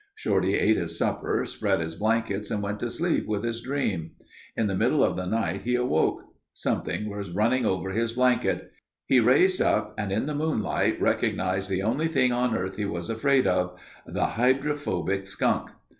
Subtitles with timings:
[0.15, 4.13] Shorty ate his supper, spread his blankets and went to sleep with his dream.
[4.57, 6.23] In the middle of the night he awoke.
[6.53, 8.71] Something was running over his blanket.
[9.05, 13.11] He raised up and in the moonlight recognized the only thing on earth he was
[13.11, 15.69] afraid of—the "hydrophobic skunk."